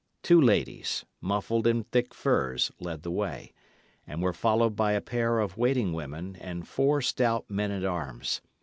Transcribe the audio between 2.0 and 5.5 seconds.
furs, led the way, and were followed by a pair